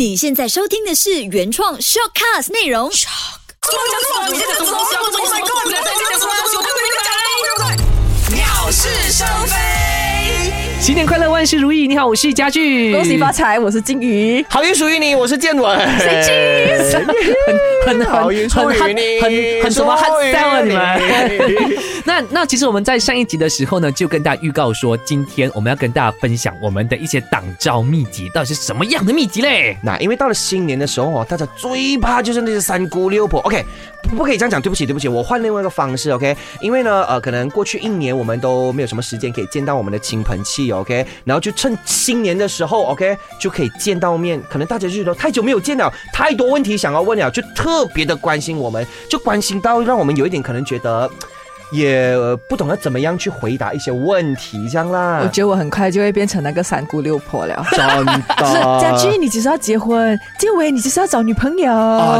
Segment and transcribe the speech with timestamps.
[0.00, 2.90] 你现在收听的是原创 shortcast 内容。
[8.30, 9.79] 鸟事生非。
[10.80, 11.86] 新年快乐，万事如意！
[11.86, 13.58] 你好，我是家具，恭喜发财！
[13.58, 15.78] 我是金鱼，好运属于你，我是建文。
[17.86, 20.78] 很很好运属于很你，很很什么 hard sell 啊你们？
[20.78, 21.78] 们？
[22.04, 29.76] 那那其实我们在上一集的时候呢，就跟大家预告说，今天我们要跟大家分享我们的一些挡招秘籍，到底是什么样的秘籍嘞？
[29.82, 33.40] 那因为到了新年的时候哦，大家最怕就是那些三姑六婆。
[33.40, 33.62] OK，
[34.02, 36.10] 不不可以这样讲，对不起对不起，我换另外一个方式。
[36.10, 44.40] OK，因为呢，呃，可能过去一年我们都没有什么时间可以见到我们的亲朋戚，OK，然后就趁新年的时候，OK，就可以见到面。
[44.50, 51.10] 可能大家就觉得太久没有见了，太多问题想要问了，就特别的关心我们，就关心到让我们有一点可能觉得。
[51.72, 55.20] 也呃不懂得怎么样去回答一些问题，这样啦。
[55.22, 57.64] 我觉得我很快就会变成那个三姑六婆了。
[57.72, 61.72] 真的，就是家居，你只是要结婚；建伟，你只是要找女朋友。
[61.72, 62.16] 啊，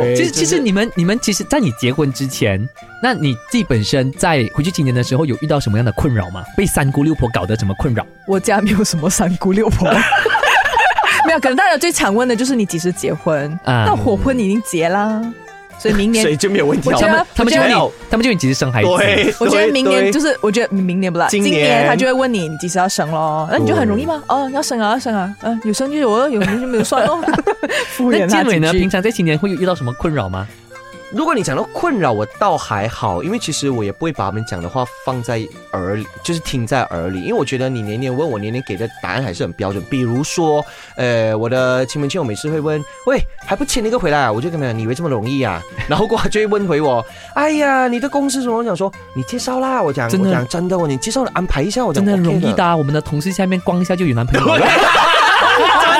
[0.00, 2.68] 对，其实其实你们你们其实，在你结婚之前，
[3.02, 6.42] 那你自己本身在回去今年的时候，有遇到什么样的困扰吗？
[6.56, 8.06] 被三姑六婆搞得怎么困扰？
[8.26, 9.90] 我家没有什么三姑六婆。
[11.26, 13.50] 没有，可能大家最常问的就是你几时结婚？
[13.64, 15.22] 啊那火婚你已经结啦，
[15.78, 16.96] 所以明年 所以就没有问题了。
[16.96, 17.74] 我觉得他们就问你，
[18.10, 18.88] 他们就问你几时生孩子？
[18.96, 23.48] 对，我觉得明年就是，我觉得明年不啦，今年他就会问你，你几时要生咯？
[23.50, 24.22] 那你就很容易吗？
[24.28, 27.20] 哦，要生啊，要生啊，嗯，有生就有了，有生就没有算哦。
[28.10, 28.72] 那建伟呢？
[28.72, 30.46] 平常在新年会遇到什么困扰吗？
[31.14, 35.40] 如果你讲到困扰，我倒还好，因为其实我也不会把他们讲的话放在
[35.72, 39.80] 耳里，就是听在耳里，因为我觉得你年年问我，年年给的答案还是很标准。
[39.88, 40.64] 比如说，
[40.96, 44.32] 呃，我的亲朋戚友每次会问，喂，还不签一个回来啊？
[44.32, 45.62] 我就跟他讲，你以为这么容易啊？
[45.88, 48.58] 然后过后就会问回我，哎呀，你的公司怎么？
[48.58, 54.66] 我讲说，你介绍啦，我讲，真的我讲真的，我你介绍了安排一下，我讲真的容易的、啊，我们的同事下面逛一下就有男朋友了。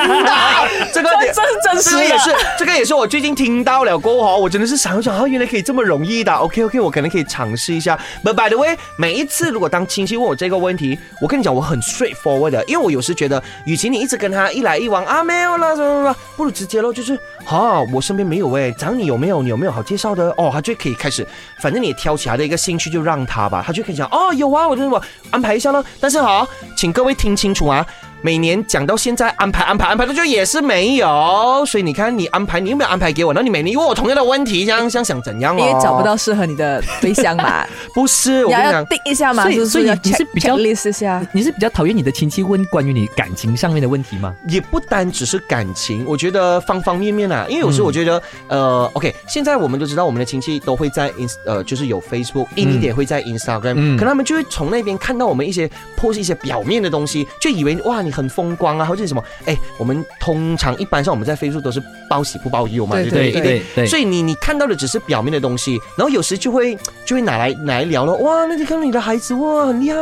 [0.05, 0.31] 真的，
[0.93, 6.31] 这个这是真实的这个也是，这个也是我最近听到了过后，我真的是想想，哦，原来可以这么容易的。
[6.33, 7.97] OK OK，我可能可以尝试一下。
[8.23, 19.41] But by the way，每一次如果当亲戚问我这个问题，我跟你讲，我很 straightforward 的，因为我有时觉得，与其你一直跟他一来一往啊，没有啦什么什么，不如直接咯，就是哈，我身边没有哎，找你有没有？
[19.41, 20.29] 你有没有好介绍的？
[20.37, 21.25] 哦，他就可以开始，
[21.59, 25.01] 反正你也挑起他的一个兴趣，就让他吧，他就可以讲哦，有啊，我就是我
[25.31, 25.83] 安排一下咯。
[25.99, 27.85] 但是好，请各位听清楚啊。
[28.25, 33.31] 每年讲到现在，安排安排安排，到最后也是没有，所以你看，你安排你有没有安排给我？
[33.31, 35.59] 然后你每年问我同样的问题，这样想想怎样哦？
[35.59, 37.63] 因为找不到适合你的对象嘛，
[37.93, 41.23] 不是，我跟你讲，定一下嘛，所以所以你是比较 checklist 一下。
[41.33, 44.33] 你是比较讨厌你的亲戚问关于你感情上面的问题吗？
[44.47, 47.45] 也不单只是感情，我觉得方方面面啊。
[47.47, 59.23] 因为有时候我觉得，呃，OK，现在我们都知道，我们的亲戚都会在 ins 呃，就是有 Facebook，硬一点会在 Instagram，、嗯可能他们就会从那边看到我们一些 post 一些表面的东西，就以为哇你很风光啊，或者是什么。
[59.45, 63.61] 哎，我们通常一般上我们在 Facebook 都是报喜不报忧嘛，对不对？
[63.75, 68.13] 对所以你你看到的只是表面的东西，然后有时就会就会拿来拿来聊了。
[68.15, 69.97] 哇，那你看到你的孩子哇很厉害，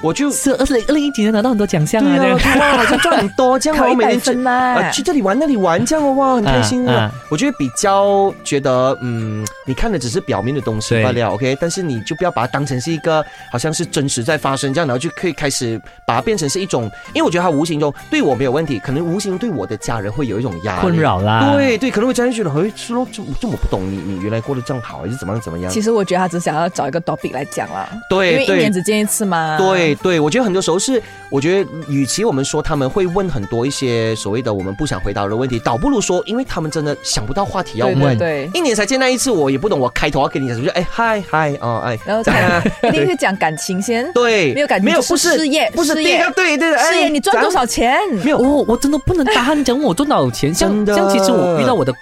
[0.00, 7.10] 我就是二零二零一几年拿到很多奖项啊，哇好像赚很多这样哦，每天去这里玩那里玩这样哦，哇很开心啊。
[7.28, 20.98] 我觉得比较觉得嗯，你看的只是表面的东西罢了，OK，但是你就不要把它当成是一个好像是真实在发生这样，然后就可以开始把它变成是一种，因为我觉得他无形中对我没有问题，可能无形中对我的家人会有一种压力困。
[20.98, 21.52] 扰啦。
[21.54, 25.70] 对对，可能会家人觉得，哎，是咯，这这我不懂你，你原来过得这样好，还是怎么样怎么样？
[25.70, 29.56] 其实我觉得他只想要找一个 topic 来讲啦，对因为一对对年只见一次嘛。
[29.58, 37.98] 对对，我觉得很多时候是，我觉得与其我们说他们会问很多一些所谓的我们不想回答的问题，倒不如说，因为他们真的想不到话题要问。
[37.98, 38.50] 对对。
[38.54, 47.50] 一年才见那一次，我也不懂，我开头要跟你讲什么，就哎嗨嗨哦哎，然后啊一定会讲感情先，对，没有感情没有不是事业不是事业第一个对对对，哎事业你赚多？
[47.50, 47.98] 少钱？
[48.24, 51.92] 没有哦，我真的不能答你讲问我赚多少钱，像像其实我遇到我的。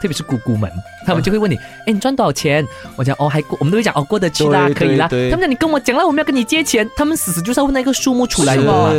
[0.00, 0.70] 特别是姑姑们，
[1.04, 2.64] 他们就会问你，哎，你赚多少钱？
[2.94, 5.08] 我讲哦，还过，我们都会讲哦，过得去啦，可以啦。
[5.08, 8.92] 他们讲你跟我讲了，我们要跟你借钱，他们死死就是要问那个数目出来是嘛。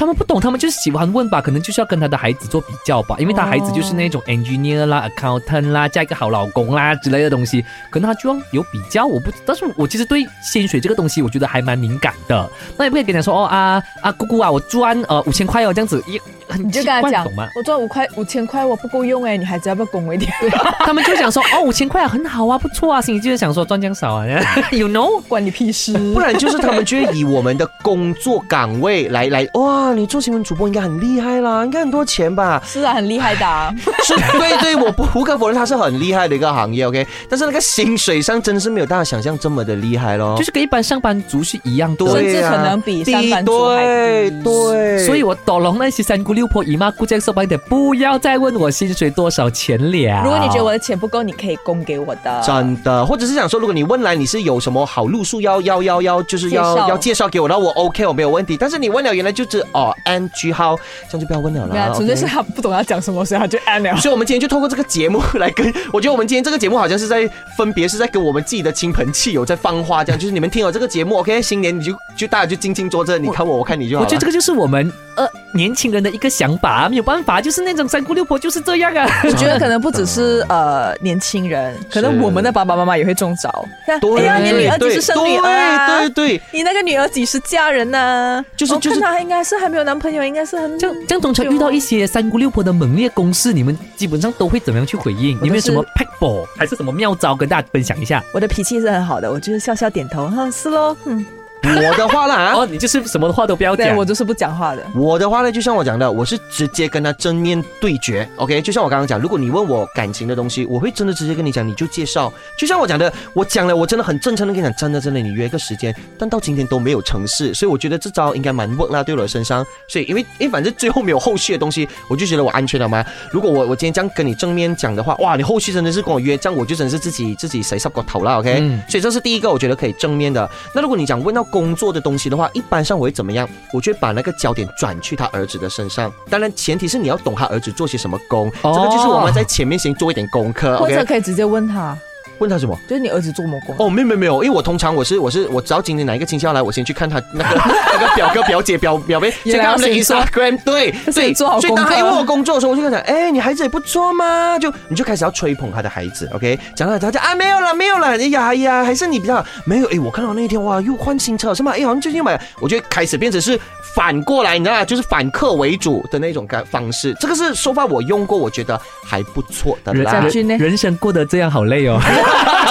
[0.00, 9.04] 他们不懂，他们就是喜欢问吧，可能就是要跟他的孩子做比较吧，因为他孩子就是那种 engineer 啦、accountant 啦，嫁一个好老公啦之类的东西，可能他就要有比较。
[9.04, 12.48] 我不，但是我其实对薪水这个东西，我觉得还蛮敏感的。
[12.78, 16.18] 那也不可以跟他说哦啊啊姑姑啊，我赚呃五千块哦这样子，也
[16.48, 20.32] 很你就跟他讲懂吗？，我赚五块五千块我不够用哎，你孩子要不要供我一点？
[20.78, 24.24] 他们就想说哦五千块啊很好啊不错啊，心里就是想说赚这样少啊
[24.72, 25.20] ，you know。
[25.28, 25.92] 关你屁事！
[26.14, 32.62] 不然就是他们就会以我们的工作岗位来来哇，哇，你做新闻主播应该很厉害啦，应该很多钱吧？
[32.64, 33.74] 是啊，很厉害的、啊。
[34.06, 37.04] 是，对对，我不无可否认，它是很厉害的一个行业，OK。
[37.28, 40.36] 但是那个薪水上真的是没有大家想象这么的厉害咯。
[40.38, 42.08] 就是跟一般上班族是一样多。
[42.16, 50.22] 甚至可能比上班族还对低对，所以我懂了那些三姑六婆、姨妈姑丈说白点，不要再问我薪水多少钱了。
[50.22, 52.42] 如果你觉得我的钱不够，你可以供给我的。
[52.46, 58.56] 真的，或者是想说，如果你问来你是有什么好路数要要要要，就是要介要介绍给我，那我 OK，我没有问题。
[58.56, 60.76] 但是你问了，原来就是哦 NG 号，
[61.08, 61.68] 这样就不要问了啦。
[61.70, 63.96] 对啊，纯粹是他不懂要讲什么，所以他就按了。
[63.96, 74.06] 所以，我们今天就透过这个节目 来跟，我觉得我们今天这个节目好像是在分别是在跟我们自己的亲朋戚友在放话，这样就是你们听了这个节目，OK，新年你就就大家就静静坐着，你看我，我看你就好了。
[74.06, 79.06] 我觉得这个就是我们呃年轻人的一个想法、啊，没有办法，就是那种三姑六婆就是这样啊。
[79.24, 83.64] 我觉得可能不只是呃年轻人，可能我们的爸爸妈妈也会中招。
[83.86, 85.98] 看 对，哎呀，你女儿几时生女儿啊？
[85.98, 95.38] 对对对，你那个女儿几时嫁人呢、我就是就是看她应该是还没有男朋友，应该是很这样这样，通常遇到一些三姑六婆的猛烈攻势，你们基本上都会怎么样去回应？
[95.40, 98.22] 我都是你们有什么 p a c k b a l 还是什么妙招跟大家分享一下？
[98.32, 101.24] 我的脾气是很好的，我就是笑笑点头，哈，是喽，嗯，
[101.62, 104.04] 我的话啦， 哦，你就是什么话都不要讲我。
[104.04, 104.82] 就是不讲话的。
[104.94, 108.60] 我的话呢，就像我讲的，我是直接跟他正面对决，OK？
[108.62, 112.32] 就像我刚刚讲，如果你问我感情的东西，我会真的直接跟你讲，你就介绍。
[112.58, 119.64] 就像我讲的，我讲了，我真的很真诚的跟你讲，真的真的，你约一个时间，但到今天都没有成事，所以我觉得这招应该蛮 work 啦，对我的身上。
[119.86, 123.04] 所以因为因为反正最后没有后续的东西，我就觉得我安全了嘛。
[123.30, 130.50] 如果我我今天这样跟你正面讲的话，哇，你后续真的是跟我约，这样我就真的是自己自己谁上过头了，OK？、嗯所以这是第一个，我觉得可以正面的。
[130.74, 133.48] 那如果你讲问到工作的东西的话，一般上我会怎么样？
[133.72, 136.12] 我就会把那个焦点转去他儿子的身上。
[136.28, 141.96] 当然，前提是你要懂他儿子做些什么工，哦这个就是我们在前面先做一点功课或者可以直接问他，
[142.40, 142.76] 问他什么？
[142.88, 143.76] 就是你儿子做什么工？
[143.78, 147.54] 哦，没有没有没有，因为我通常我是我是我只要今天哪一个亲戚要来，我先去看他那个
[147.92, 156.58] 那个表哥表姐表表妹， 先看他们的要先做 Instagram，对对， 先做好所以当功课他一问我工作的时候，我就跟他讲，哎，你孩子也不错嘛，就你就开始要吹捧他的孩子，OK？
[156.74, 161.72] 讲到他讲啊没有了没有了，哎呀哎呀，还是你比较没有，哎，我看到那一天哇又换新车是吗？
[161.72, 163.58] 哎，好像最近买，我就会开始变成是
[163.94, 164.84] 反过来，你知道吗？
[164.84, 170.12] 就是反客为主的那种感方式，这个是说法我用过，我觉得还不错的人啦。
[170.12, 172.00] 家军呢人生过得这样好累哦。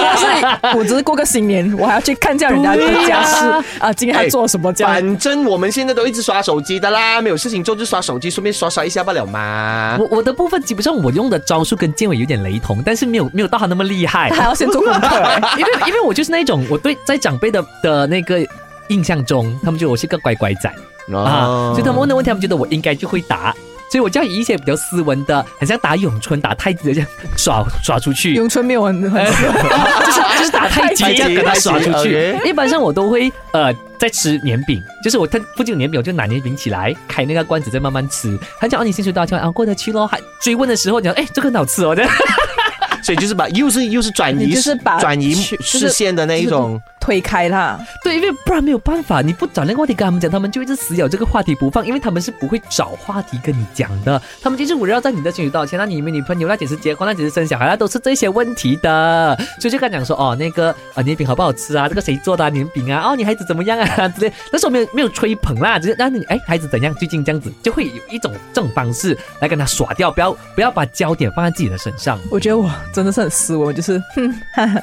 [0.00, 3.46] 就是我只是过个新年，我还要去看一下人家的家事
[3.78, 4.92] 啊，今天还做什么这样。
[4.92, 9.96] 反正我们现在都一直刷手机的啦，没有事情做就刷手机，顺便刷刷一下不了嘛。
[9.98, 14.36] 我我的部分基本上我用的招数跟建伟有点雷同，但是没有 没有到他那么厉害他。
[14.36, 18.40] 还要先做功课、欸， 因为因为我就是那种我对在长辈的的那个
[18.88, 20.72] 印象中，他们觉得我是个乖乖仔
[21.12, 23.54] 啊，所以他们问的问题，他们觉得我应该就会答。
[23.90, 32.38] 所以我就要以一些比较斯文的，很像打咏春、打太极的这样耍耍出去，咏春没有很很 就是就是打太极 这样跟他耍出去。
[32.44, 38.38] 一般上我都会呃在吃年饼，就是我他附近有年饼，我就拿年饼起来开那个罐子再慢慢吃。
[38.60, 39.50] 他讲哦你薪水多少钱啊？
[39.50, 40.06] 过得去咯。
[40.06, 42.12] 还追问的时候讲哎这个很好吃哦，这样
[43.02, 46.80] 所以就是把又是又是转移就是把转移视线的那一种。
[47.00, 47.78] 推开他。
[48.04, 72.18] 对，因为不然没有办法，你不找那个话题跟他们讲，他们就一直死咬这个话题不放，因为他们是不会找话题跟你讲的，他们就是围绕在你的薪水多少钱，那你没女朋友，那几时结婚，那几时生小孩，那都是这些问题的，所以就跟他讲说，哦，那个啊年饼好不好吃啊，这个谁做的、啊、年饼啊，哦你孩子怎么样啊 之类，那时候没有没有吹捧啦，只是让你哎孩子怎样，最近这样子，就会有一种这种方式来跟他耍掉，不要不要把焦点放在自己的身上。
[72.30, 74.80] 我觉得我真的是很斯文， 我就是哼，哈哈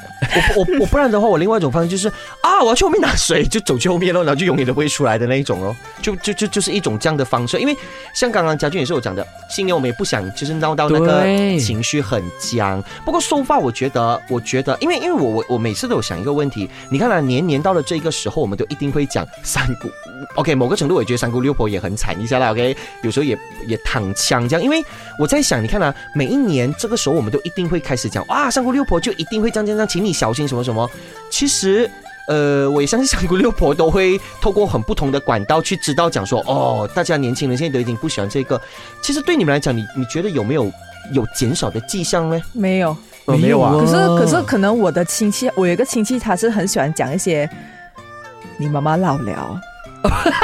[0.56, 2.07] 我我我不然的话，我另外一种方式就是
[2.40, 7.58] 啊，我要去后面拿水，就走去后面咯，然后就永远都不会出来的那一种咯，就就就就是一种这样的方式。
[7.58, 7.76] 因为
[8.14, 11.22] 像刚刚家俊也是有讲的，新年我们也不想就是闹到那个
[11.58, 12.82] 情绪很僵。
[13.04, 19.88] 不过收发，我觉得，我觉得，因为因为我我我每次都有想一个问题，你看啊，年年到了这个时候，我们都一定会讲三姑。
[20.34, 22.50] OK，某个程度我也觉得三姑六婆也很惨一下啦。
[22.50, 24.84] OK，有时候也也躺枪这样，因为
[25.18, 30.88] 我在想，你看啊，每一年这个时候我们都一定会开始讲哇，三姑六婆就一定会这样这样，请你小心什么什么。
[31.30, 31.90] 其实。
[32.28, 38.60] 呃，我也相信三姑六婆都会透过很不同的管道去知道讲说，哦，大家年轻人现在都已经不喜欢这个。
[39.02, 40.70] 其实对你们来讲，你你觉得有没有
[41.12, 42.40] 有减少的迹象呢？
[42.52, 42.96] 没有。
[43.24, 47.46] 呃没有啊可是可是可能我的亲戚，我有一个亲戚，他是很喜欢讲一些，
[48.56, 49.60] 你妈妈老了，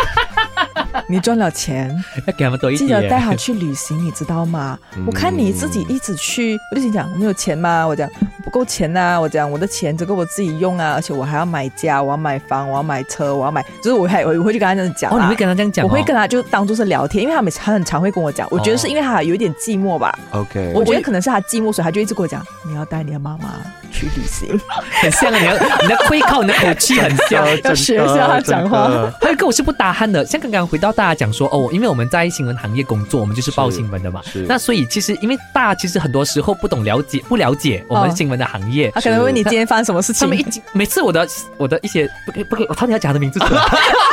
[1.08, 1.90] 你赚了钱，
[2.26, 2.86] 要给他们多一记。
[2.86, 4.78] 得带她去旅行，你知道吗？
[4.96, 7.86] 嗯我看你自己一直去，我就心讲，我没有钱吗？
[7.86, 8.06] 我讲
[8.44, 15.88] 不够钱呐、我讲我的钱只够我自己用啊，而且我还要买家，我要买房，我要买车，我要买，就是我还我会去跟他这样讲哦，啦你会跟他这样讲、哦？
[15.88, 23.54] 我会跟他就当做是聊天，因为他每次他很常会跟我讲，我觉得是因为他有一点寂寞吧，OK，我觉得可能是他寂寞，所以他就一直跟我讲，你要带你的妈妈
[23.90, 24.60] 去旅行。
[25.00, 27.44] 很像啊，你要你的会靠你的口气很像。
[27.64, 29.10] 要学一下他讲话。
[29.20, 34.20] 还有一个我是不搭汉的，像刚刚回到大家讲说哦，因为我们在新闻行业工作，我们就是报新闻的嘛。
[34.46, 38.90] 那所以其实因为大家其实很多时候不懂了解不了解我们哦新闻的行业。
[38.94, 41.26] 他可能问你今天发生什么事情他们一每次我的
[41.56, 43.62] 我的一些不可以不可以，我差点要讲他的名字出来，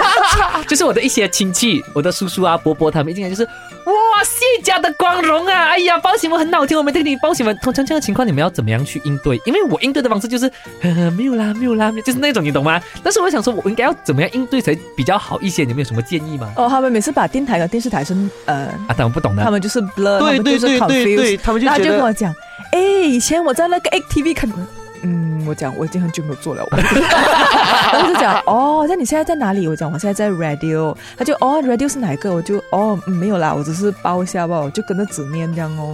[0.68, 7.56] 就是我的一些亲戚，我的叔叔啊伯伯他们一进来就是哇谢家的光荣啊，哎呀报新闻很好听，我每天给你报新闻。
[7.58, 9.40] 通常这样的情况你们要怎么样去应对？
[9.46, 10.48] 因为我应对的方式就是
[10.82, 12.82] 呵呵没有啦没有啦，就是那种你懂吗？
[13.04, 15.64] 但是我想说我应该要怎么样应对才比较好一些？
[15.64, 16.52] 你们有什么建议吗？
[16.56, 19.52] 哦，他们每次把电台和电视台是呃，啊，他们不懂的他。
[19.52, 22.34] 们就是 blur，对对对对对，他们就觉得就跟我讲，
[22.72, 24.50] 哎，以前我在那个 ATV 看，
[25.04, 26.66] 嗯，我讲我已经很久没有做了，
[27.92, 29.68] 然后就讲，哦，那你现在在哪里？
[29.68, 32.32] 我讲我现在在 radio，他就哦，radio 是哪一个？
[32.34, 35.94] 我就哦、嗯没有啦，我只是包一下吧，我就跟着纸念这样哦。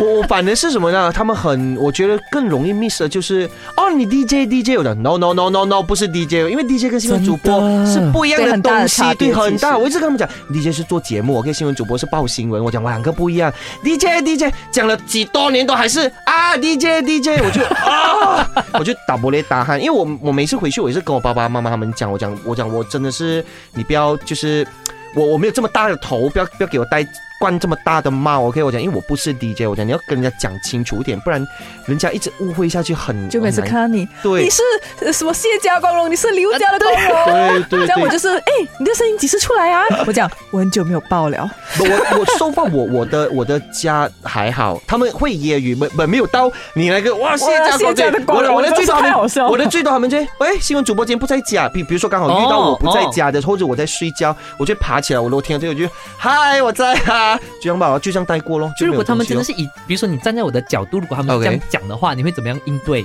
[0.00, 1.10] 我我反而是什么呢？
[1.12, 9.76] 他们很，我觉得更容易 miss 的就是哦，你 DJ DJ 我的 no no no no no 不是 DJ，因为 DJ 跟新闻主播是不一样的东西对，很大。
[9.76, 12.62] 我一直跟他们讲，DJ 是做节目我跟新闻主播是报新闻。
[12.62, 13.52] 我讲我两个不一样
[13.82, 24.66] ，DJ DJ 讲了几多年都还是啊 DJ DJ，我就啊，我就打玻璃打鼾，因为我我每次回去我也是跟我爸爸妈妈他们讲，我讲我讲我真的是你不要就是。
[25.14, 27.02] 我我没有这么大的头，不要不要给我戴
[27.38, 28.62] 冠这么大的帽，OK？
[28.62, 31.46] 我讲，因为我不是 DJ，我讲你要跟人家讲清楚一点，不然
[31.86, 34.42] 人家一直误会下去很就每次看到你，对。
[34.42, 34.62] 你是
[35.00, 37.24] 呃什么谢家光荣，你是刘家的光荣。
[37.26, 39.84] 对对这样我，就是，哎、你的声音几时出来啊？
[40.06, 47.78] 我讲我很久没有爆了，我我收放我我的我的家还好，他们会揶揄，没没没有到你那个哇谢家
[48.26, 58.72] 光荣我的我的最多他们我的最多他们就喂新闻主播今天不在家，比比如说刚好遇到哦我不在家的，或者我在睡觉，我就爬起来，我如果听到这个我就嗨我在啊， 就这样吧，就这样带过咯。
[58.78, 63.04] 就如果他们真的是以，比如说你站在我的角度，如果他们这样讲的话，你会怎么样应对？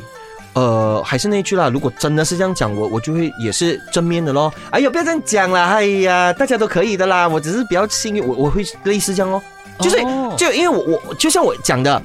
[0.53, 4.53] 呃，还是那句啦，如果真的是这样讲，我我就会也是正面的咯。
[4.69, 9.41] 哎呦，不要这样讲啦，哎呀，大家都可以的啦，我只是比较幸运，我我会类似这样哦，
[9.79, 12.01] 就是、哦就因为我我就像我讲的，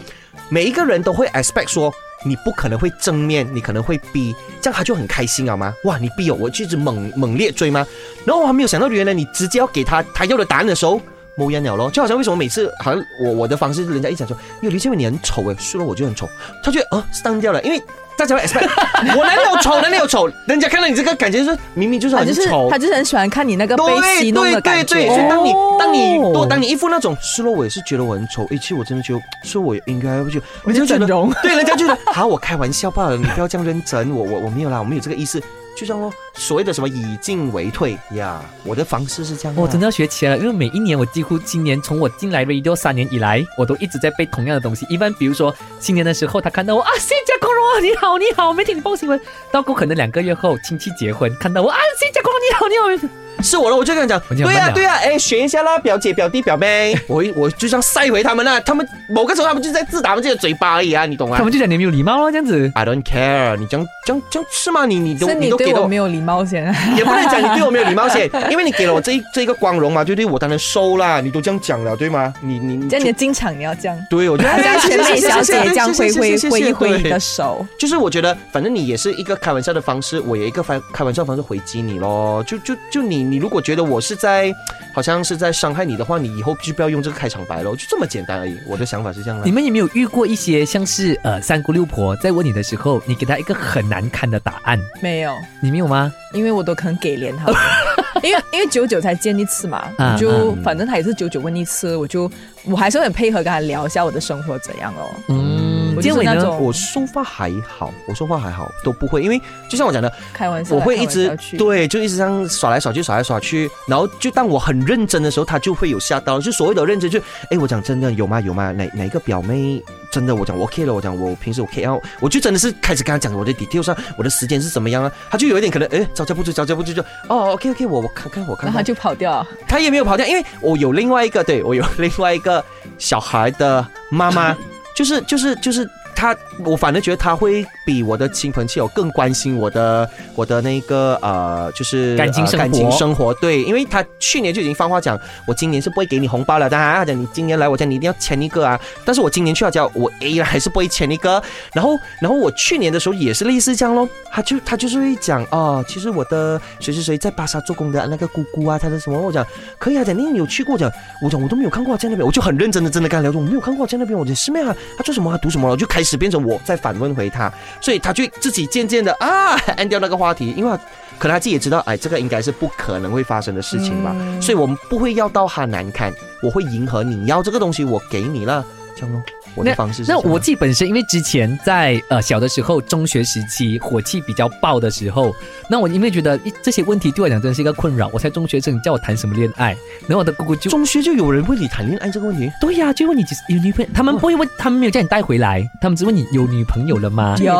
[0.48, 1.92] 每一个人都会 expect 说。
[2.24, 5.72] 你不可能会正面，你可能会逼，这样他就很开心好吗？
[5.84, 7.86] 哇，你逼我，我就一直猛猛烈追吗？
[8.24, 11.00] 然后我还没有想到，原来你直接要给他他要的答案的时候，
[11.38, 11.90] 某人了咯。
[11.90, 16.28] 就好像为什么每次好像我我的方式，人家一讲说，哟，李建伟你很丑诶，输了我就很丑，
[16.62, 17.80] 他觉得呃 stun 掉了，因为
[18.16, 18.68] 大家会 expect
[19.16, 24.94] 我哪里有丑，哪里有丑，人家看到你这个感觉就是明明就是他就是很丑，他就是很喜欢看你那个被对戏弄对对的感觉。
[24.94, 25.76] 对，所以当你哦。
[25.78, 35.40] 当你多当你一副那种失落，我也是觉得我很丑，诶，其实我真的觉得，说我应该不就，我就人家整容，对，人家觉得 好，我开玩笑罢了，你不要这样认真，我我我没有啦，我没有这个意思，
[35.78, 36.12] 就像咯。
[36.34, 39.54] 所谓的什么以进为退呀，我的方式是这样。
[39.56, 44.84] 我真的要学起来了，因为每一年我几乎今年从我进来 radio 三年以来，我都一直在背同样的东西。
[44.88, 49.20] 一般比如说新年的时候，他看到我啊，新加坡荣，你好你好，没听你报新闻。
[49.52, 53.27] 到过可能两个月后亲戚结婚，看到我啊，谢家光荣你好你好。
[53.42, 62.70] 是我了，我就跟他讲，对呀对呀，哎，选一下啦，表姐表弟表妹， 我我就这样塞回他们啦，他们某个时候他们就在自打他们自己的嘴巴而已啊，你懂吗他们就讲你没有礼貌咯，这样子。
[62.74, 64.86] ？I don't care，你这样这样这样是吗？
[64.86, 66.64] 你你都你都给了我没有礼貌先。
[66.96, 70.26] 也不能讲你对我没有礼貌先， 因为你给了我这一这一个光荣嘛，对不对？
[70.26, 72.32] 我当然收啦，你都这样讲了，对吗？
[72.42, 77.64] 你你你这样你的进场你要这样，对我就好像全美小姐这样挥挥挥一挥你对的手。
[77.78, 82.42] 就是我觉得，反正你也是一个开玩笑的方式，我也一个开开玩笑的方式回击你咯。
[82.46, 84.52] 就就就你你如果觉得我是在
[84.92, 88.58] 好像是在伤害你的话，你以后就不要用这个开场白了，就这么简单而已。
[88.66, 89.52] 我的想法是这样的你。
[89.52, 94.78] 们有没有遇过一些像是呃三姑六婆在问你的时候，你给他一个很难看的答案？
[95.00, 96.12] 没有，你没有吗？
[96.32, 97.56] 因为我都很给脸他们，
[98.22, 102.30] 因为因为九九才见一次嘛，就嗯反正他也是九九问一次，我就
[102.64, 105.10] 我还是很配合跟他聊一下我的生活怎样哦。
[105.28, 105.67] 嗯，
[105.98, 106.50] 我建伟呢？
[106.58, 117.18] 我说话还好，我说话还好，都不会，因为就像我讲的，开玩笑，我会一直对，就一直这样耍来耍去，耍来耍去，然后就当我很认真的时候，他就会有吓到，就所谓的认真，就
[117.50, 118.40] 哎，我讲真的有吗？
[118.40, 118.70] 有吗？
[118.70, 120.36] 哪哪一个表妹真的？
[120.36, 125.10] 我讲我 OK 了，我讲我平时我 K L，我就真的是开始跟他讲我的 detail 上，我的时间是怎么样啊？
[125.30, 129.44] 他就有一点可能哎，招架不住，招架不住就哦 OK OK，我我看看我看看然后他，就跑掉。
[129.66, 132.64] 他也没有跑掉，因为我有另外一个，对我有另外一个
[132.98, 134.56] 小孩的妈妈，
[134.98, 143.32] 就是就是就是他，我反而觉得他会比我的亲朋戚友更关心我的我的那个呃，就是感情生活呃感情生活。
[143.34, 151.40] 对，因为他去年就已经放话讲，我今年是不会给你红包了的啊，他讲你今年来我家你一定要签一个啊，但是我今年去他家我依然还是不会签一个，
[151.72, 159.46] 然后然后我去年的时候也是类似这样咯，他就他就是会讲哦，其实我的谁谁谁在巴萨做工的那个姑姑啊，他的什么，我讲
[159.78, 160.90] 可以啊，讲你有去过讲，
[161.22, 164.74] 我讲我都没有看过他在那边，我就很认真的真的跟他聊说我没有看过他在那边，我讲是咩啊？
[164.96, 165.28] 他做什么？
[165.30, 165.72] 他读什么了？
[165.72, 170.76] 我就开始变成我在反问回他，所以他就自己渐渐的啊 按掉那个话题，因为
[171.18, 176.12] 可能他自己也知道，哎，这个应该是不可能会发生的事情吧，嗯所以我们不会要到他难堪，
[176.42, 178.64] 我会迎合你要这个东西，我给你了，
[178.96, 179.22] 这样咯。
[179.58, 185.34] 我的方式是那我自己本身，因为之前在呃小的时候，中学时期火气比较爆的时候，
[185.68, 189.76] 那我因为觉得一这些问题对我来讲真的是一个困扰，我才中学生，你叫我谈什么恋爱？
[190.06, 197.36] 然后我的姑姑就中学就有人问你谈恋爱这个问题，对呀、就问你有女朋友，他们不会问，他们没有叫你带回来，他们只问你有女朋友了吗？
[197.40, 197.52] 有，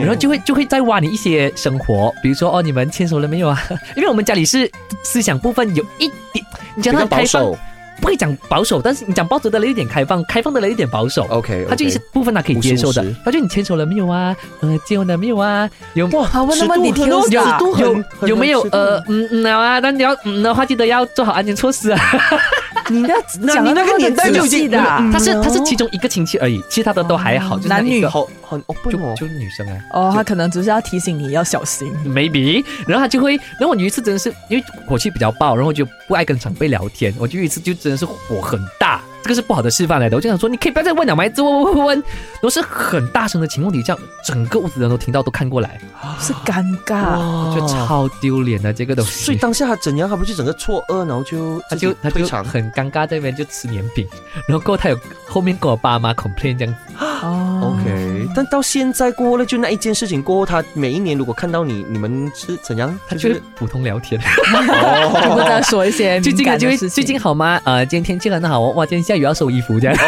[0.00, 3.62] 然后就会就会再挖你一些生活，比如说哦，你们牵手了没有啊？
[3.96, 4.70] 因为我们家里是
[5.04, 6.44] 思想部分有一点，
[6.74, 7.54] 你讲比较保他开放，
[8.00, 8.02] 守。
[8.02, 11.26] 不会讲保守，但是你讲保守的了一点开放，开放的了一点保守。
[11.28, 14.34] OK，他就一些部分他可以接受的他就你牵手了没有啊？
[14.60, 15.68] 呃，结婚了没有啊？
[15.94, 19.80] 有哇，好问那么尺度很 details 的啊有有没有呃嗯嗯啊？
[19.80, 22.00] 但你要嗯的话，记得要做好安全措施啊。
[22.90, 29.14] 你 那那讲你那个年代就记得他是他是其中一个亲戚而已，其他的都还好，就是那男女好很 open 就哦。
[29.16, 29.76] 就女生啊。
[29.92, 31.92] 哦，他可能只是要提醒你要小心。
[32.04, 40.16] maybe，然后他就会，然后我有一次真的是因为火气比较爆，然后我就不爱跟长辈聊天，我就有一次就真的是火很大，这个是不好的示范来的。
[40.16, 45.78] 我就想说，你可以不要再问了嘛，一直问问问问，然后是很大声的情况底下，整个屋子的人都听到，都看过来，
[46.18, 47.18] 是尴尬。
[47.18, 49.24] 我觉得超丢脸的这个东西。
[49.26, 50.08] 所以当下他怎样？
[50.08, 52.26] 他不就整个错愕，然后就他就他就。
[52.30, 54.06] 很尴尬，在那边就吃年饼，
[54.46, 62.96] 然后过后他有后面跟我爸妈 complain 这样子，哦 OK，但到现在过后呢，就那一件事情过后，他每一年如果看到你，你们是怎样？
[63.08, 64.20] 他就就是普通聊天。
[64.20, 66.90] 就会再说一些最敏近啊就会感的事情。
[66.90, 67.60] 最近好吗？
[67.64, 69.96] 呃，今天天气很好哦，哇，今天下雨要收衣服这样。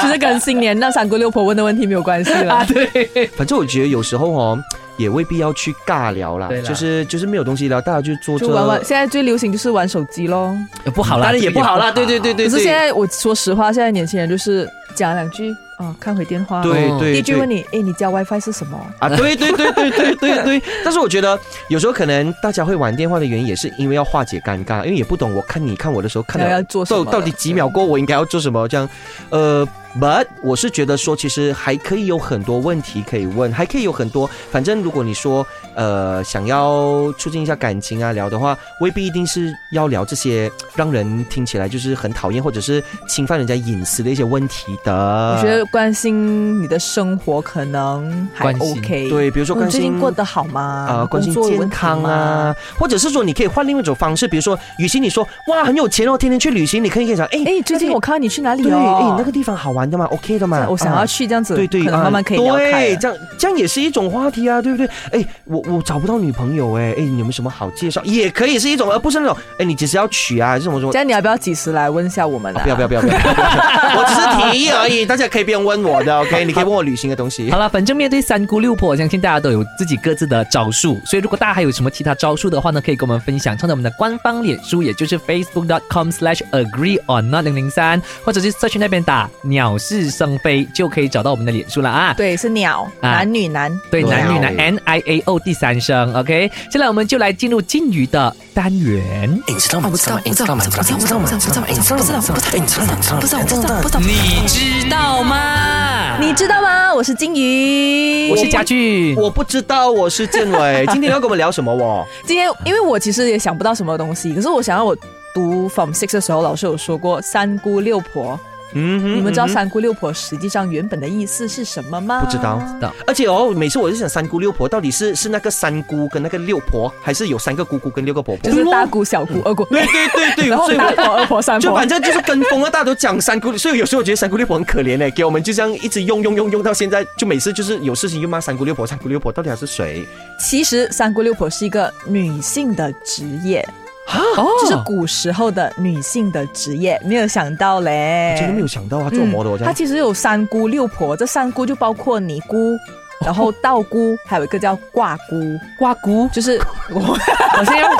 [0.00, 2.54] 就是跟新年那三姑六婆问的问题没有关系了。
[2.56, 3.26] 啊，对。
[3.36, 4.58] 反正我觉得有时候哦，
[4.96, 10.56] 也未必要去尬聊啦对，啦就是就是没有东西聊，大家就坐着玩玩，现在最流行就是玩手机咯。
[10.94, 12.50] 不好啦，当然也不好啦，对对对对对。
[12.50, 16.60] 可是现在我说实话，现在年轻人就是讲两句啊，看回电话。
[16.60, 18.78] 哦对对对第一句问你，哎，你家 WiFi 是什么？
[18.98, 20.62] 啊，对对对对对对对。
[20.84, 26.84] 但是我觉得有时候可能大家会玩电话的原因，也是因为要化解尴尬，因为也不懂我看你看我的时候看到要做？
[26.84, 28.66] 到到底几秒过，我应该要做什么？
[28.68, 28.88] 这样，
[29.30, 29.66] 呃
[30.00, 34.28] ，but 我是觉得说，其实还可以有很多问题可以问，还可以有很多。
[34.50, 45.36] 反正如果你说呃想要促进一下感情啊聊的话，未必一定是要聊这些让人听起来就是很讨厌或者是侵犯人家隐私的一些问题的。
[45.36, 49.08] 我觉得关心你的生活可能还 OK。
[49.08, 50.86] 对，比如说关心最近过得好吗？
[50.88, 58.98] 啊、关心健康啊，，或者是说你可以换另外一种方式，比如说，与其你说哇很有钱哦，天天去旅行，你可以跟你讲，哎哎，最近我看到你去哪里对，哦？
[59.00, 60.66] 哎那个地方好玩的嘛？OK 的嘛？
[60.68, 64.88] 我想要啊去这样子，对对，可能慢慢可以聊开对，这样这样也是一种话题啊，对不对？
[65.12, 68.02] 哎，我我找不到女朋友哎，哎，你有没有什么好介绍？
[68.04, 70.98] 也可以是一种，而不是那种哎，你只是要娶啊，还是什么什么这。
[70.98, 72.62] 样你要不要几时来问一下我们啊？
[72.62, 73.18] 不要不要不要不要！
[73.18, 73.34] 不要
[73.98, 74.20] 我只是
[74.52, 76.44] 提议而已，大家可以不用问我的，OK？
[76.44, 77.58] 你可以问我旅行的东西 好。
[77.58, 92.14] 了，反正面对三姑六婆，我相信大家都有自己各自的招数，所以如果大家还有什么其他招数的话呢，可以跟我们分享，上到我们的官方脸书，也就是 facebook.com/agree on not 零零三，或者是社区那边打“鸟是生非”就可以找到我们的脸书了啊。
[92.16, 93.80] 对，是鸟，啊男女男。
[93.90, 96.48] 对，男女男 N I A O 第三声，OK。
[96.70, 99.28] 接下来我们就来进入金鱼的单元。
[99.48, 99.90] 你知道吗？
[99.90, 104.00] 不知道，不知道，不知道，不知道，不知道，不知道，不知道，不知道，不知道，不知道，不知道，不知道，不知道，不知道，不知道。
[104.00, 106.18] 你知道吗？
[106.20, 106.94] 你知道吗？
[106.94, 112.04] 我是金鱼，我是家具，我不知道，我是建伟，今天要跟我们聊什么哦？
[112.26, 114.96] 今天，因为我其实也想不到什么东西，可是我想要我
[115.32, 118.38] 读 Form Six 的时候，老师有说过三姑六婆。
[118.72, 122.22] 嗯哼你们知道三姑六婆实际上原本的意思是什么吗？
[122.24, 128.50] 不知道知道而且哦，每次我就想三姑六婆到底是是那个三姑跟那个六婆，还是有三个姑姑跟六个婆婆？
[128.50, 131.88] 就是大姑、小姑、二姑，对对对对， 然后所以我大婆、二婆、三婆就反。
[131.88, 140.06] 正就是跟风啊，大家都讲三姑，所以有时候我觉得三姑六婆很可怜哎，给我们就这样一直用用用用到现在，就每次就是有事情就骂三姑六婆，三姑六婆到底还是谁？
[140.38, 143.66] 其实三姑六婆是一个女性的职业，
[144.12, 144.48] 哦。
[144.60, 149.72] 就是古时候的女性的职业，没有想到嘞，真的没有想到啊，做模的我这样。
[149.72, 152.76] 它其实有三姑六婆，这三姑就包括尼姑，
[153.24, 157.90] 然后道姑，还有一个叫卦姑，瓜姑，就是 我我现在要，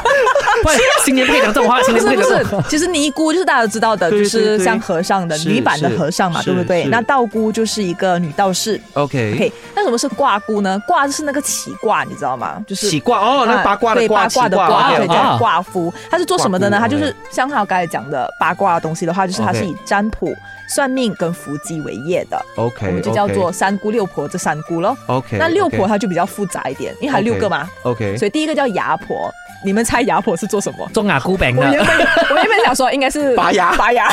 [1.05, 2.23] 新年不可以讲这种话，新不是不。
[2.23, 6.85] 是，其实尼姑就是大家都知道的，就是像和尚的是女版的和尚嘛，是对不对？
[6.85, 8.81] 是那道姑就是一个女道士。
[8.95, 10.81] OK，OK，那什么是卦姑呢？
[10.87, 12.63] 卦就是那个起卦，你知道吗？
[12.67, 15.93] 就是起卦哦，那个八卦的八卦的卦，起卦对，，OK，OK 啊叫卦夫。
[16.11, 16.79] 他是做什么的呢？
[16.81, 20.35] 他就是像他刚才讲的八卦的东西的话，就是他 OK 是以占卜、
[20.69, 24.97] 算命跟伏击为业的，OK，我们就叫做三姑六婆这三姑咯。
[25.09, 25.37] OK。
[25.39, 29.31] 那六婆她就比较复杂一点，因为还有六个嘛，OK，所以第一个叫牙婆。
[29.65, 30.89] 你们猜牙婆是做什么？
[30.95, 34.09] 做牙箍饼的，我原本我原本想说应该是拔牙拔牙。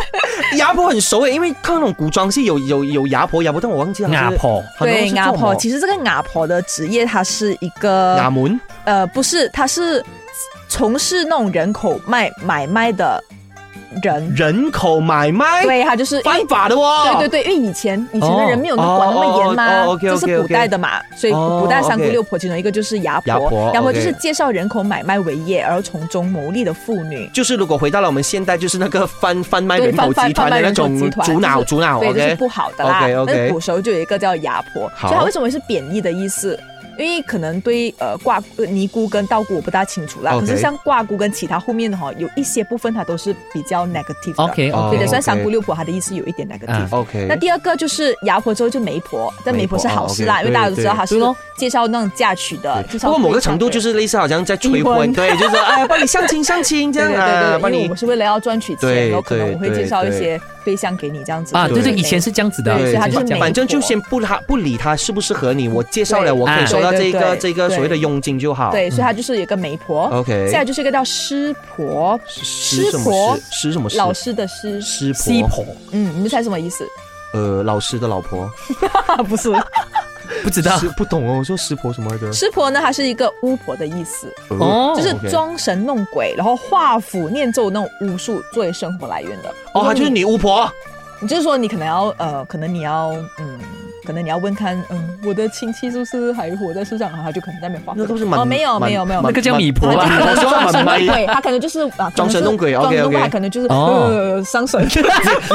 [0.58, 10.04] 牙婆很熟诶，因为看那种古装戏有有有牙婆，牙婆，但我忘记了牙婆，对，牙婆，其实实这个牙婆的职业，它是一个牙门呃，不是，它是
[10.68, 13.18] 从事那种人口卖买卖的
[14.02, 14.32] 人。
[14.34, 17.16] 人口买卖，对，他就是犯法的哦。
[17.18, 27.30] 对对对，因为以前以前的人没有那管那么严嘛，这是古代的嘛，所以哦古代三姑六婆其中一个就是牙婆，牙婆就是介绍人口买卖为业而从中牟利的妇女。
[27.32, 33.06] 就是如果回到了我们现代，就是那个贩贩卖对，人口贩集团的那种主脑主脑对，这是不好的啦。
[33.28, 36.58] 是古时候就有一个叫牙婆，好所以它为什么是贬义的意思？
[36.98, 44.42] 因为可能对呃挂呃尼姑跟道姑我不大清楚啦可是像挂姑跟其他后面的哈，有一些部分它都是比较 negative 的。
[44.44, 46.66] OK 哦对的算三姑六婆，它的意思有一点 negative。
[46.68, 51.20] 嗯 OK，那第二个就是牙婆之后就媒婆，但媒婆是好事啦，因为大家都知道对她是
[51.56, 60.18] 介绍那种嫁娶的，不过某个程度就是类似好像在催离婚婚，对，就是哎，帮你相亲相亲这对样啊，对对对，帮你因为我们是为了要赚取对钱，然后可能对我会介绍一对。
[60.18, 68.70] 些对象给你这样子啊，对对，以以前是这样子的，对他就是这样反正就先不他不理他适不适合你，我介绍了，我可以啊收到这个这个所谓的佣金就好。
[68.70, 70.06] 对，所以他就是有一个媒婆。
[70.12, 70.48] ，OK。
[70.48, 73.42] 现在就是一个叫师婆，师什么婆师？
[73.50, 73.96] 师什么师？
[73.96, 74.80] 老师的师。
[74.80, 76.86] 师婆，婆，嗯，你们猜什么意思？
[77.32, 78.50] 呃，老师的老婆。
[79.28, 79.50] 不是，
[80.42, 82.32] 不知道不懂哦，我说师婆什么来着？
[82.32, 89.54] 师婆呢，它是一个巫婆的意思，哦就是装神弄鬼，然后画符念咒那种巫术作为生活来源的。
[89.74, 90.70] 哦，她就是你巫婆。
[91.20, 93.58] 你就是说你可能要呃，可能你要嗯。
[94.04, 97.08] 可能你要问看，嗯，我的亲戚是不是还活在世上？
[97.10, 97.92] 然后他就可能在那边画。
[97.96, 100.08] 那都是蛮哦，没有没有没有，蛮那个叫米婆吧？
[100.20, 104.80] 我说装神蛮弄鬼，他可能就是啊，装神弄鬼装神弄鬼可能就是哦呃伤神。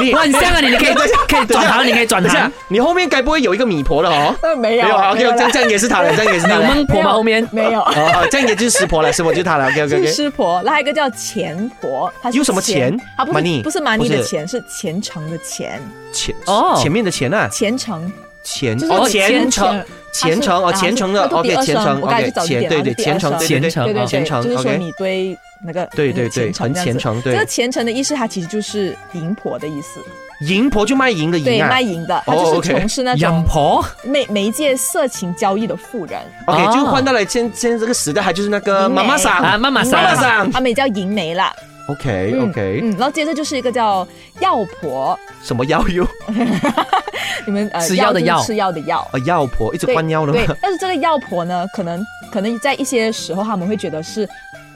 [0.00, 0.94] 你很像 啊，你你可以
[1.28, 4.34] 可以转行，你可以转一下行。，你后面该不会有一个米婆了哦？
[4.42, 6.74] 呃，没有没有啊，OK，这样这样也是他了， 这样也是他有了。
[6.74, 7.12] 孟婆吗？
[7.12, 10.06] 后面没有，哦，哦这样也就是师婆了，师婆就是他了，OK 是 OK OK。
[10.12, 13.38] 师婆，那还有一个叫钱婆，他是有什么钱他不？
[13.38, 15.80] 是不是 money 的钱，是虔诚的钱。
[16.12, 18.10] 钱哦前面的钱啊，虔诚
[18.42, 30.00] 前就是哦虔诚虔虔诚哦虔诚的 OK 虔诚 OK 虔对对虔诚对对对虔诚对对对，虔诚就是说 OK 你对那个对对对很那个虔诚对这个虔诚的意思，它其实就是银婆的意思，
[30.46, 33.84] 银婆就卖银的对，银啊卖淫的，它哦就是从事那养种婆？
[34.04, 39.32] 媒媒介色情交易的富人，，OK 哦就换到了现现在这个时代，还就是那个妈妈桑。
[39.32, 41.52] 啊，妈妈妈妈桑，桑他们也叫淫媒啦。
[41.88, 44.06] ，OK 嗯 OK，嗯，然后接着就是一个叫
[44.40, 45.82] 药婆，什么药？
[45.88, 46.06] 哟
[47.46, 48.98] 你们呃 吃药的药吃药的药。
[49.12, 50.38] 啊药婆一直对换药的吗？
[50.46, 54.28] 对，但是这个药婆呢，可能可能在一些时候他们会觉得是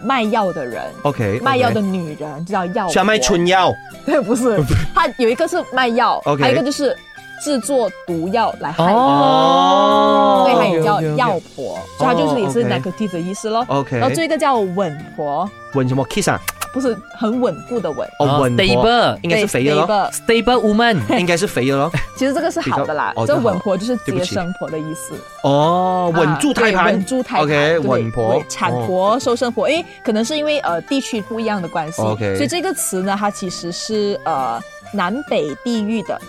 [0.03, 0.83] 卖药的人。
[1.03, 3.73] ？OK 卖药的女人就叫药婆，需要卖春药？
[4.07, 4.59] 对，不是，
[4.95, 6.97] 它有一个是卖药 OK 还有一个就是
[7.45, 10.45] 制作毒药来害人，哦。
[10.47, 13.65] 对，它也叫药婆，所以它就是也是 negative 的意思咯。
[13.69, 16.41] OK 然后这个叫稳婆，稳什么？kiss 啊？
[16.73, 21.91] 不是很稳固的稳，哦稳婆 stable 应该是肥的 stable woman，应该是肥的咯。
[22.17, 25.15] 其实这个是好的啦哦，这稳婆就是接生婆的意思。
[25.43, 26.87] 哦，稳住胎盘。
[26.87, 32.01] 稳住胎盘 OK 稳婆产婆、收生婆，诶，可能是因为呃地区不一样的关系。
[32.03, 34.61] OK 所以这个词呢，它其实是呃
[34.93, 36.21] 南北地域的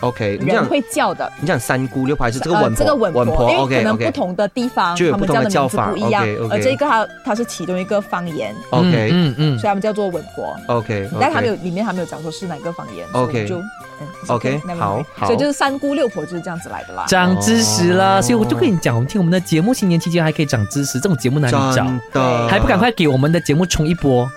[0.00, 1.30] OK，你讲人会叫的。
[1.40, 2.78] 你讲三姑六婆还是这个呃稳婆？
[2.84, 10.56] 这个稳婆，因为可 OK 能不同的地方，就有不同他们叫的的叫法名字不一样而这个它它是其中一个方言，OK 嗯嗯所以他们叫做稳婆。
[10.68, 17.04] OK，但他没有里面还没有讲说是哪个方言 OK 就嗯 OK，never mind 好好所以就是三姑六婆就是这样子来的啦。
[17.06, 21.52] 长知识了，哦所以我就跟你讲，我们听我们的节目，新年期间还可以长知识，这种节目哪里
[22.12, 22.48] 找？
[22.48, 24.28] 还不赶快给我们的节目冲一波，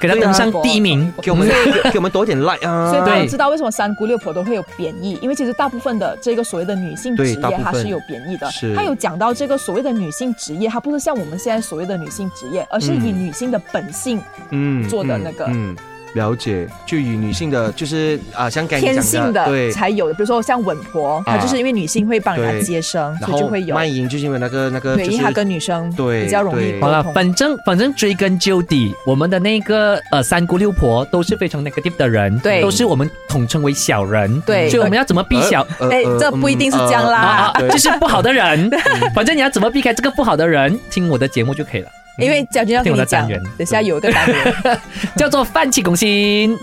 [0.00, 1.12] 给他登上第一名。
[1.20, 2.92] 给我们给给我们多一点 like 啊！
[2.92, 8.74] 对所以大家知道为什么三姑六婆都会有贬义，因为其实大部分的这个所谓的女性职业它是有贬义的是。
[8.74, 15.76] 它有讲到这个所谓的女性职业，它不是像我们现在所谓的女性职业，而是以嗯女性的本性嗯做的那个嗯，嗯
[16.18, 20.14] 了解，就与女性的，就是啊，像刚才你讲天性的对，才有的。
[20.14, 23.74] 比如说像稳婆，她就是因为女性会帮人家接生，然后所以就会有。
[23.74, 32.60] 卖淫就是因为那个那个，对，就是因为她跟女生对比较容易好了，反正反正追根究底，我们的那个呃三姑六婆都是非常 negative 的人，对。
[32.60, 34.68] 都是我们统称为小人，对。
[34.68, 35.66] 所以我们要怎么避小？
[35.78, 37.18] 呃哎这不一定是这样啦。
[37.18, 38.70] 啊啊，就 是不好的人，
[39.14, 44.54] 反正你要怎么避开这个不好的人，听我的节目就可以了，因为家军要跟你讲等下有一个单元，
[45.16, 46.58] 叫做泛气攻心。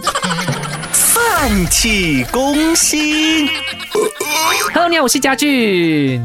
[0.91, 3.48] 泛气攻心。
[4.74, 6.22] Hello，你好，我是家俊。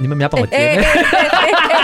[0.00, 0.82] 你们不要帮我接。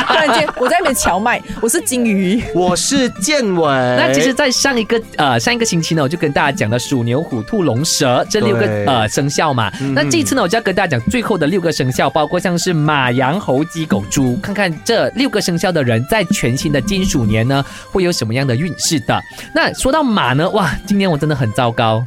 [0.08, 2.42] 突然间我在那边荞麦，我是金鱼。
[2.54, 3.68] 我是建伟。
[3.68, 9.70] 那其实，在上一个呃上一个星期呢，我就跟大家讲了鼠牛虎兔龙蛇这六个对呃生肖嘛。
[9.80, 19.20] 嗯那这一次呢，我就要跟大家讲最后的六个生肖，包括像是马、羊、猴、鸡、狗、猪，看看这六个生肖的人在全新的金鼠年呢会有什么样的运势的。
[19.54, 22.04] 那说到马呢，哇，今年我真的很糟糕。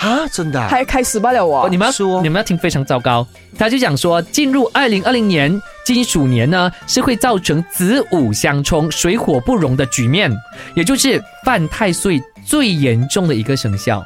[0.00, 3.26] 啊，真的啊、还开始不了我哦，你们要你们要听非常糟糕。
[3.58, 10.32] 他就讲说，进入二零二零年金鼠年呢，是会造成子午相冲、水火不容的局面，
[10.74, 14.02] 也就是犯太岁最严重的一个生肖。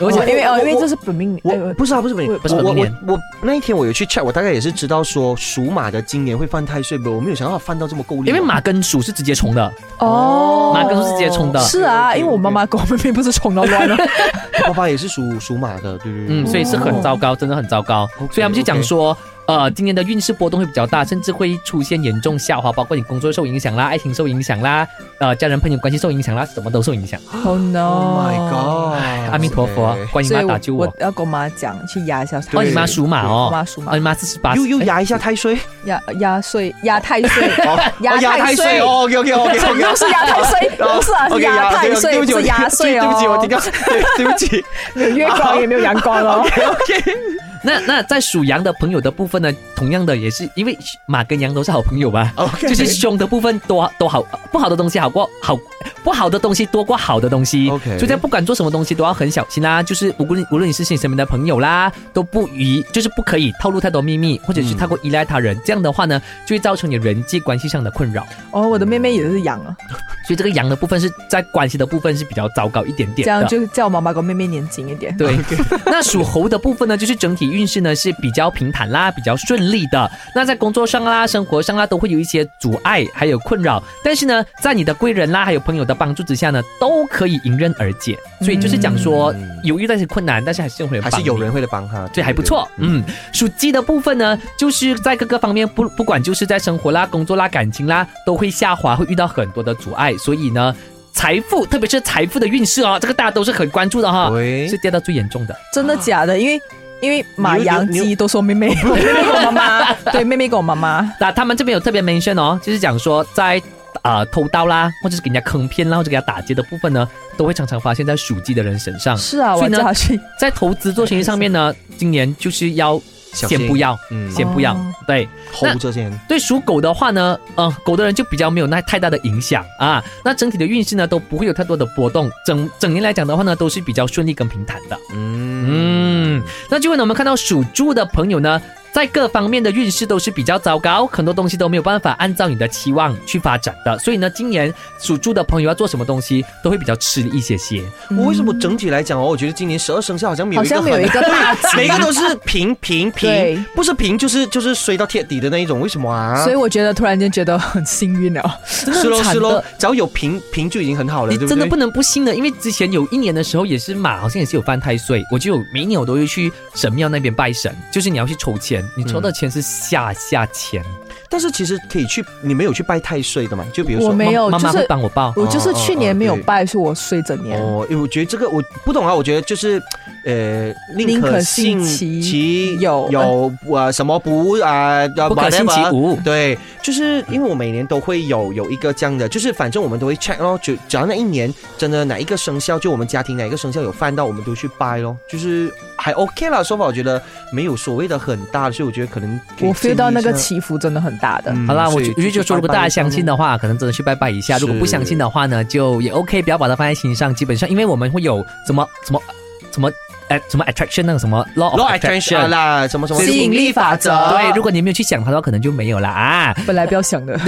[0.00, 8.28] 而且哦因为哦，因为这是本命，年我不是啊，不是本命，不是我我本命年我我那一天我有去 check，我大概也是知道说属马的今年会犯太岁，不，我没有想到它犯到这么够力。
[8.28, 13.96] 因为马跟鼠是直接冲的，哦，马跟鼠是直接冲的是啊，因为我妈妈跟我妹妹不是冲到乱了，
[14.66, 16.26] 我爸爸也是属属马的，对对对。
[16.28, 18.08] 嗯，所以是很糟糕，真的很糟糕。
[18.30, 19.16] 所以他们就讲说。
[19.46, 24.86] 呃，今年的运势波动会比较大，甚至会出现严重下滑，包括你工作受影响啦，爱情受影响啦，
[25.18, 27.20] 呃，家人朋友关系受影响啦，什么都受影响。
[27.44, 29.32] Oh Oh no！my god！
[29.32, 30.94] 阿弥陀佛，观音所以我妈打救我我。
[30.98, 32.58] 要跟我妈讲去压一下她。
[32.58, 43.48] 哦，你妈属马哦，我妈属马哦，你妈四十八，又又压一下太岁， 压压岁压太岁，哦压太岁哦，OK OK OK OK，又是压太岁，不是啊，是 OK，压太岁，对不起，我不是压岁对不起，我哦听。
[43.48, 46.40] 到，对对不起没有月光也没有阳光哦。
[46.48, 47.43] OK。
[47.64, 52.32] 那那在属羊的朋友的部分呢，同样的也是因为马跟羊都是好朋友吧。
[52.36, 54.22] OK 就是凶的部分多多好，
[54.52, 55.58] 不好的东西好过好，
[56.04, 57.70] 不好的东西多过好的东西。
[57.70, 59.82] OK 所以在不管做什么东西都要很小心啦。
[59.82, 65.58] 就是无论无论你是你身边的朋友啦，都不宜就是不可以透露太多秘密，或者是太过依赖他人。
[65.64, 68.26] 这样的话呢，就会造成你人际关系上的困扰。
[68.50, 69.74] 哦，我的妹妹也是羊啊，
[70.26, 73.22] 所以这个羊的部分是在关系的部分是比较糟糕一点点的。
[73.24, 75.16] 这样就叫我妈妈跟我妹妹年轻一点。
[75.16, 75.38] 对，
[75.86, 80.10] 那属猴的部分呢，就是整体运势呢是比较平坦啦，比较顺利的。
[80.34, 83.82] 那在工作上啦、生活上啦，都会有一些阻碍，还有困扰。
[84.02, 88.18] 但是呢，在你的贵人啦，还有朋友的帮助之下呢，都可以迎刃而解。
[88.40, 92.68] 所以就是讲说，有遇到一些困难，但是还是有人还是有人会来帮他，这还不错。
[92.76, 100.16] 嗯，属鸡的部分呢，就是在各个方面不不管就是在生活啦、工作啦、感情啦，都会下滑，会遇到很多的阻碍。
[100.18, 100.74] 所以呢，
[101.12, 105.56] 财富，特别是财富的运势哦，这个大家都是很关注的哈，对是跌到最严重的。
[105.72, 106.38] 真的假的？
[106.38, 106.60] 因为
[107.04, 111.12] 因为马、你有羊、鸡都说妹妹， 妹妹跟我妈妈， 对，妹妹跟我妈妈。
[111.20, 113.60] 那他们这边有特别 mention 哦，就是讲说在
[114.02, 119.16] 呃偷盗啦，或者是给人家坑骗啦，或者给他打劫的部分呢，都会常常发现在属鸡的人身上。
[119.16, 120.18] 是啊，所以呢我叫她去。
[120.38, 123.00] 在投资做生意上面呢， 今年就是要
[123.34, 124.94] 先不要，嗯先不要哦。
[125.06, 130.02] 对，猴这些人对属狗的话呢，呃，狗的人就比较没有那太大的影响啊。
[130.24, 132.30] 那整体的运势呢，都不会有太多的波动。
[132.46, 134.96] 整整年来讲的话呢，都是比较顺利跟平坦的。
[135.12, 138.60] 嗯嗯，那就会呢，我们看到属猪的朋友呢，
[138.94, 143.98] 在各方面的运势都是比较糟糕，很多东西都没有办法按照你的期望去发展的。
[143.98, 147.82] 所以呢，今年属猪的朋友要做什么东西，都会比较吃力一些些。
[148.16, 156.40] 我为什么整体来讲哦，我觉得今年十二生肖好像没有好一个像没有一个大吉每个都是平平平，不是平就是就是衰到贴底的那一种，为什么啊？
[156.44, 158.60] 所以我觉得突然间觉得很幸运了。
[158.64, 161.44] 是喽 是喽，只要有平平就已经很好了，对不对？
[161.46, 170.82] 你真的不能不信的，因为之前有一年的时候也是马，好像也是有犯太岁，我就有每一年我都会去神庙那边拜神，就是你要去抽签，你抽的钱是下下钱，
[171.28, 173.64] 但是其实可以去，你没有去拜太岁的嘛？
[173.72, 175.32] 就比如说我没有，妈妈会就是帮我报。
[175.36, 177.60] 我就是去年没有拜，是我睡整年。
[177.60, 179.82] 哦，因为我觉得这个我不懂啊，我觉得就是
[180.24, 195.72] 呃，宁宁可可信信其其有有呃什么不啊，不可信其无对，就是因为我每年都会有有一个这样的，就是反正我们都会 check 咯，就只要那一年真的哪一个生肖，就我们家庭哪一个生肖有犯到，我们都去拜咯，就是
[196.04, 201.50] 还 OK 啦，说法我觉得没有所谓的很大，所以我觉得可能可我 feel 到那个起伏真的很大的。
[201.50, 207.34] 嗯好啦，我就我就说，如果大家相信的话，可能真的去拜拜一下；如果不相信的话呢，就也 OK，不要把它放在心上。
[207.34, 209.22] 基本上，因为我们会有怎么怎么
[209.70, 209.90] 怎么
[210.28, 216.54] 哎什么 attraction 那个什么 law of law attraction 啊啦，什么什么吸引力法则对，如果你没有去想它的话，可能就没有了啊。
[216.66, 217.38] 本来不要想的，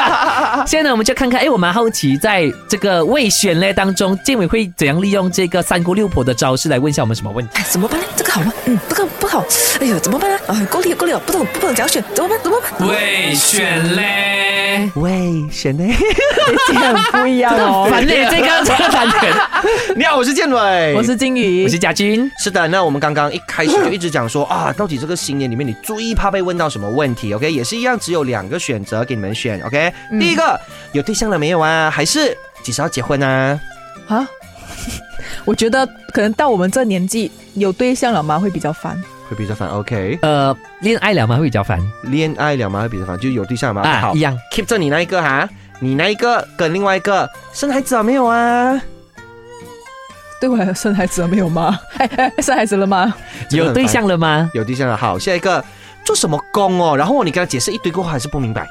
[0.66, 7.60] 现在呢，我们就看看，哎，我蛮好奇，在这个未选类当中，建委会怎样利用这个三姑六婆的招式来问一下我们什么问题？
[7.60, 8.06] 哎，怎么办呢？
[8.16, 8.52] 这个好吗？
[8.66, 9.44] 嗯，这个不好。
[9.80, 10.38] 哎呦，怎么办呢？
[10.46, 12.38] 啊，够力了，够力了，不懂不懂怎样选，怎么办？
[12.42, 12.88] 怎么办？
[12.88, 15.84] 未选嘞，喂，选呢？
[16.66, 17.86] 这很不一样哦。
[17.90, 19.34] 反嘞，这个这个单元。
[19.96, 22.30] 你好，我是建伟，我是金鱼，我是贾军。
[22.38, 29.60] 是的，那我们刚刚一开始就一直讲说啊，到底这个新年里面你最怕被问到什么问题？OK，也是一样，只有两个选择给你们选。
[29.60, 30.58] OK，、第一个
[30.92, 31.90] 有对象了没有啊？
[31.90, 33.60] 还是几时要结婚啊？
[34.08, 34.28] 啊。
[35.44, 39.00] 我觉得可能到我们这年纪，有对象了吗会比较烦。
[39.28, 39.68] 会比较烦。
[39.68, 41.36] OK，呃，恋爱了吗？
[41.36, 42.82] 会比较烦恋爱了吗？
[42.82, 43.88] 会比较烦，就有对象了吗？
[43.88, 44.36] 啊，好一样。
[44.52, 45.48] ，keep 着你那一个哈，
[45.80, 48.80] 你那一个跟另外一个生孩子了没有啊？
[50.40, 51.78] 对我来说，生孩子了没有吗？
[51.98, 53.14] 哎哎，生孩子了吗？
[53.50, 54.48] 有对象了吗？
[54.54, 54.96] 有对象了。
[54.96, 55.62] 好，下一个
[56.04, 56.96] 做什么工哦？
[56.96, 58.66] 然后你跟他解释一堆过后还是不明白。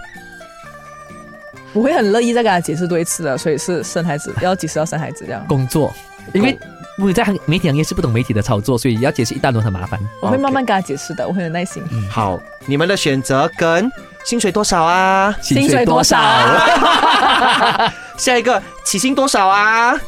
[1.73, 5.45] 我会很乐意再跟他解释多一次的，所以是生孩子，要几时要生孩子这样。
[5.47, 5.93] 工作，
[6.33, 6.57] 因为
[6.97, 9.99] 我在行媒体行业是不懂媒体的操作，所以要解释一大轮很麻烦。
[10.19, 11.83] 我会慢慢跟他解释的，我很有耐心。
[12.09, 13.89] 好，你们的选择跟
[14.25, 15.33] 薪水多少啊？
[15.41, 16.17] 薪水多少？
[18.17, 19.93] 下一个起薪多少啊？
[19.93, 19.99] 哦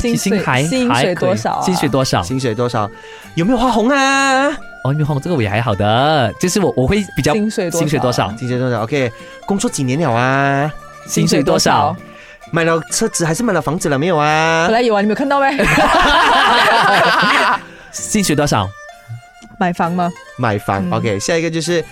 [0.00, 2.22] 起薪还薪水还多少啊薪水多少？
[2.22, 2.90] 薪水多少？
[3.34, 4.48] 有没有花红啊？
[4.84, 8.34] 哦，没有红这个我也还好的，就是我我会比较薪水多少薪水多少？
[8.36, 9.12] 薪水多少？OK，
[9.46, 10.72] 工作几年了啊？
[11.06, 11.94] 薪水多少？？
[12.50, 14.72] 买了车子还是买了房子了没有啊本？
[14.74, 15.56] 来有啊，你没有看到呗？
[17.92, 18.68] 薪水多少？
[19.58, 20.10] 买房吗？
[20.38, 20.88] 买房。
[20.88, 21.84] 嗯 OK，下一个就是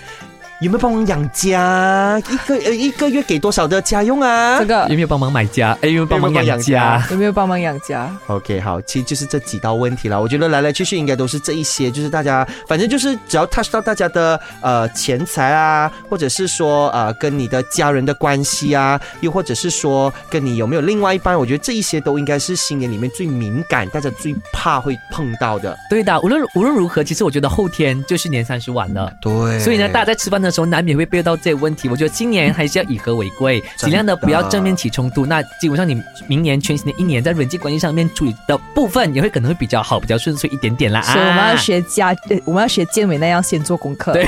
[0.60, 2.18] 有没有帮忙养家？
[2.30, 4.64] 一个呃一个月给多少的家用啊这？
[4.64, 5.76] 个有没有帮忙买家？
[5.82, 7.06] 哎，有没有帮忙养家？
[7.10, 10.18] 有没有帮忙养家？OK，好，其实就是这几道问题了。
[10.18, 25.76] 我觉得来来去去应该都是这一些，就是大家反正就是只要 touch 到大家的呃钱财啊，或者是说呃跟你的家人的关系啊，又或者是说跟你有没有另外一半，我觉得这一些都应该是新年里面最敏感、大家最怕会碰到的。
[25.90, 29.12] 对的，无论无论如何，其实我觉得后天就是年三十晚了。
[29.20, 31.88] 对所以呢，大家在吃饭的时候难免会背到这些问题。
[31.88, 35.26] 我觉得今年还是要以和为贵，尽量的不要正面起冲突。
[35.26, 41.02] 那基本上你明年全新的一年在人际关系上面处理的部分也会可能会比较好，比较顺遂一点点啦。
[41.02, 44.24] 所以我们要啊学家，呃我们要学建伟那样先做功课，对，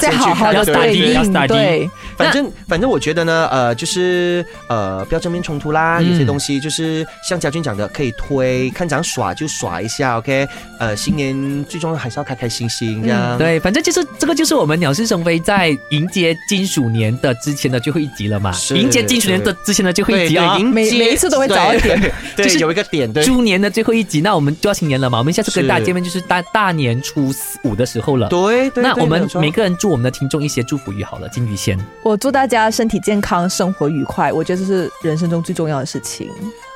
[0.00, 1.90] 再好好的对应对。
[2.16, 5.98] 反正反正我觉得呢，呃，就是呃，不要正面冲突啦。
[6.00, 10.46] 嗯有些东西就是像家俊讲的，可以推，看长耍就耍一下，OK。
[10.78, 13.38] 呃，新年最重要还是要开开心心这样。
[13.38, 18.52] 对，反正就是这个就是我们鸟是生飞在迎接金鼠年的之前的最后一集了嘛。
[18.74, 20.60] 迎接金鼠年的之前的最后一对集哦对，。
[20.60, 23.24] 迎接每每一次都会早一点对，对就是有一个点，对。
[23.24, 25.16] 猪年的最后一集，那我们就要新年了嘛。
[25.16, 27.32] 我们下次跟大家见面就是大大年初
[27.64, 28.28] 五的时候了。
[28.28, 31.78] 对对，那我们每个人祝我们的听众一些祝福语好了，金鱼先。
[32.02, 36.28] 我祝大家身体健康，生活愉快，我觉得这是人生中最重要的事情。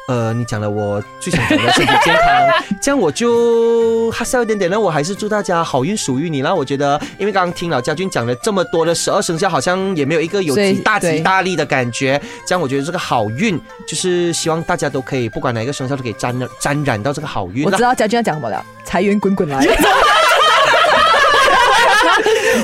[0.09, 4.79] 呃，你讲了我最想讲的身体健康，这样我就哈笑一点点那。
[4.79, 6.55] 我还是祝大家好运属于你啦。
[6.55, 12.21] 我觉得，因为刚刚听老家俊讲了这么多的十二生肖，好像也没有一个有极大吉大利的感觉。
[12.47, 17.83] 这样我觉得这个好运，就是希望大家都可以，不管哪一个生肖都可以沾染沾染到这个好运我知。
[17.83, 19.67] 道家俊要讲什么了， 财源滚滚来。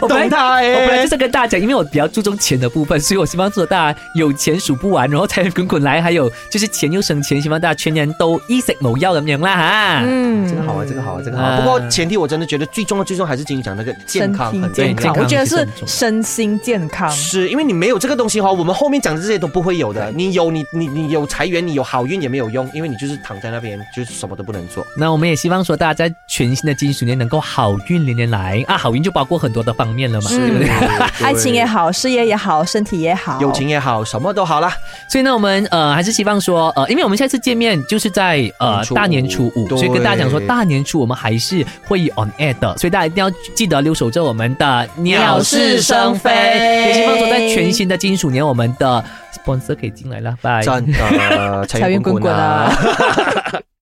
[0.00, 10.02] 我本来懂他哎我本来就是跟大家讲，因为我比较注重钱的部分，所以我希望说大家有钱数不完，然后财源滚滚来，还有就是钱又省钱，希望大家全年都衣食无忧咁樣啦哈。
[10.06, 11.56] 嗯这个好啊，这个好啊，这个好。
[11.60, 17.10] 不过前提我真的觉得最重要、最重要还是金鱼讲那个健身康体很重要健康，我觉得是身心健康。
[17.10, 20.10] 是因为你没有这个东西哈，我们后面讲的这些都不会有的。
[20.12, 24.84] 你有你你你有财源，你有好运也没有用，因为你就是躺在那边，就是什么都不能做。
[24.96, 28.76] 那我们也希望说大家在全新的金鼠年能够好运连连来啊！
[28.76, 30.68] 好运就包括很多的方面了嘛，对不对？
[31.26, 34.72] 爱情也好，事业也好，身体也好，友情也好，什么都好啦。
[35.08, 46.30] 所以呢，我们呃还是希望说呃，因为我们下次见面就是在呃年大年初五，所以跟大家讲说大年初五我们还是会 on air 的，所以大家一定要记得留守着我们的鸟是生非。
[46.32, 50.62] 也希望说在全新的金属年，我们的 sponsor 可以进来了，拜。
[50.62, 52.72] 真的 财源滚滚啊！